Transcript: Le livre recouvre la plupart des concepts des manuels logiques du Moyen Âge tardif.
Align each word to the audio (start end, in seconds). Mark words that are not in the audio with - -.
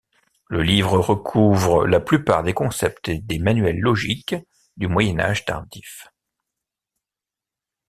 Le 0.47 0.63
livre 0.63 0.97
recouvre 0.97 1.85
la 1.85 1.99
plupart 1.99 2.41
des 2.41 2.55
concepts 2.55 3.11
des 3.11 3.37
manuels 3.37 3.77
logiques 3.79 4.33
du 4.75 4.87
Moyen 4.87 5.19
Âge 5.19 5.45
tardif. 5.45 6.07